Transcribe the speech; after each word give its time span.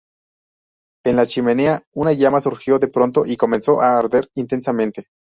En 1.05 1.15
la 1.15 1.27
chimenea, 1.27 1.83
una 1.93 2.11
llama 2.13 2.41
surgió 2.41 2.79
de 2.79 2.87
pronto 2.87 3.23
y 3.23 3.37
comenzó 3.37 3.81
a 3.81 3.99
arder 3.99 4.31
intensamente. 4.33 5.05